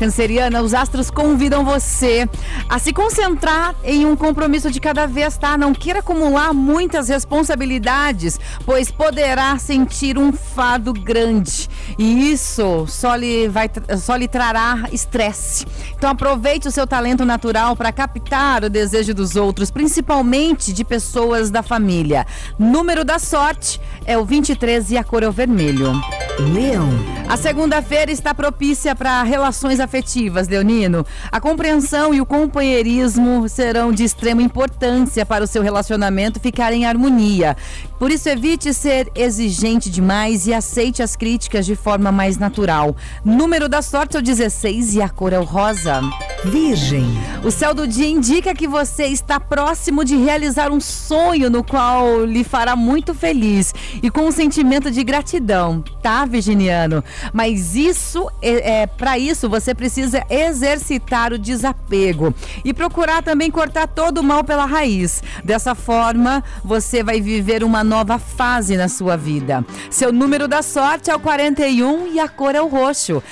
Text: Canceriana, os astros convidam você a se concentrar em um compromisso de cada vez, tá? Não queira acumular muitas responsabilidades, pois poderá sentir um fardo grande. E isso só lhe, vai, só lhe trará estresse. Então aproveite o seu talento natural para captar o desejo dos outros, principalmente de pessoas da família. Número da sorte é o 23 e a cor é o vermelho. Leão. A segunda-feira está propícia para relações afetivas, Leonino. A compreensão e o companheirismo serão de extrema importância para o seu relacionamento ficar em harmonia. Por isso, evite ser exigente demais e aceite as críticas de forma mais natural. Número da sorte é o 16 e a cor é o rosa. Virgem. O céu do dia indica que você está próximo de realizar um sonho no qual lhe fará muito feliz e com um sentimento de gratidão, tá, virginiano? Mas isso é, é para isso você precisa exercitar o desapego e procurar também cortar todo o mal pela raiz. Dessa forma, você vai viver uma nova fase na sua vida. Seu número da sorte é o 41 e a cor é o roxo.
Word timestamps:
Canceriana, 0.00 0.62
os 0.62 0.72
astros 0.72 1.10
convidam 1.10 1.62
você 1.62 2.26
a 2.70 2.78
se 2.78 2.90
concentrar 2.90 3.74
em 3.84 4.06
um 4.06 4.16
compromisso 4.16 4.70
de 4.70 4.80
cada 4.80 5.06
vez, 5.06 5.36
tá? 5.36 5.58
Não 5.58 5.74
queira 5.74 5.98
acumular 5.98 6.54
muitas 6.54 7.10
responsabilidades, 7.10 8.40
pois 8.64 8.90
poderá 8.90 9.58
sentir 9.58 10.16
um 10.16 10.32
fardo 10.32 10.94
grande. 10.94 11.68
E 11.98 12.32
isso 12.32 12.86
só 12.88 13.14
lhe, 13.14 13.46
vai, 13.46 13.70
só 13.98 14.16
lhe 14.16 14.26
trará 14.26 14.88
estresse. 14.90 15.66
Então 15.94 16.08
aproveite 16.08 16.66
o 16.66 16.70
seu 16.70 16.86
talento 16.86 17.26
natural 17.26 17.76
para 17.76 17.92
captar 17.92 18.64
o 18.64 18.70
desejo 18.70 19.12
dos 19.12 19.36
outros, 19.36 19.70
principalmente 19.70 20.72
de 20.72 20.82
pessoas 20.82 21.50
da 21.50 21.62
família. 21.62 22.26
Número 22.58 23.04
da 23.04 23.18
sorte 23.18 23.78
é 24.06 24.16
o 24.16 24.24
23 24.24 24.92
e 24.92 24.96
a 24.96 25.04
cor 25.04 25.22
é 25.22 25.28
o 25.28 25.32
vermelho. 25.32 25.92
Leão. 26.40 26.88
A 27.28 27.36
segunda-feira 27.36 28.10
está 28.10 28.34
propícia 28.34 28.94
para 28.94 29.22
relações 29.22 29.78
afetivas, 29.78 30.48
Leonino. 30.48 31.06
A 31.30 31.40
compreensão 31.40 32.12
e 32.12 32.20
o 32.20 32.26
companheirismo 32.26 33.48
serão 33.48 33.92
de 33.92 34.02
extrema 34.02 34.42
importância 34.42 35.24
para 35.24 35.44
o 35.44 35.46
seu 35.46 35.62
relacionamento 35.62 36.40
ficar 36.40 36.72
em 36.72 36.86
harmonia. 36.86 37.56
Por 37.98 38.10
isso, 38.10 38.28
evite 38.28 38.74
ser 38.74 39.10
exigente 39.14 39.90
demais 39.90 40.46
e 40.46 40.54
aceite 40.54 41.02
as 41.02 41.14
críticas 41.14 41.66
de 41.66 41.76
forma 41.76 42.10
mais 42.10 42.38
natural. 42.38 42.96
Número 43.24 43.68
da 43.68 43.82
sorte 43.82 44.16
é 44.16 44.20
o 44.20 44.22
16 44.22 44.94
e 44.94 45.02
a 45.02 45.08
cor 45.08 45.32
é 45.32 45.38
o 45.38 45.44
rosa. 45.44 46.00
Virgem. 46.44 47.06
O 47.44 47.50
céu 47.50 47.74
do 47.74 47.86
dia 47.86 48.06
indica 48.06 48.54
que 48.54 48.66
você 48.66 49.04
está 49.06 49.38
próximo 49.38 50.02
de 50.04 50.16
realizar 50.16 50.70
um 50.72 50.80
sonho 50.80 51.50
no 51.50 51.62
qual 51.62 52.24
lhe 52.24 52.42
fará 52.42 52.74
muito 52.74 53.12
feliz 53.12 53.74
e 54.02 54.10
com 54.10 54.22
um 54.22 54.32
sentimento 54.32 54.90
de 54.90 55.04
gratidão, 55.04 55.84
tá, 56.02 56.24
virginiano? 56.24 57.04
Mas 57.32 57.76
isso 57.76 58.30
é, 58.40 58.82
é 58.82 58.86
para 58.86 59.18
isso 59.18 59.50
você 59.50 59.74
precisa 59.74 60.24
exercitar 60.30 61.32
o 61.32 61.38
desapego 61.38 62.34
e 62.64 62.72
procurar 62.72 63.22
também 63.22 63.50
cortar 63.50 63.86
todo 63.86 64.18
o 64.18 64.24
mal 64.24 64.42
pela 64.42 64.64
raiz. 64.64 65.22
Dessa 65.44 65.74
forma, 65.74 66.42
você 66.64 67.02
vai 67.02 67.20
viver 67.20 67.62
uma 67.62 67.84
nova 67.84 68.18
fase 68.18 68.78
na 68.78 68.88
sua 68.88 69.14
vida. 69.14 69.64
Seu 69.90 70.10
número 70.10 70.48
da 70.48 70.62
sorte 70.62 71.10
é 71.10 71.14
o 71.14 71.20
41 71.20 72.14
e 72.14 72.18
a 72.18 72.28
cor 72.28 72.54
é 72.54 72.62
o 72.62 72.66
roxo. 72.66 73.22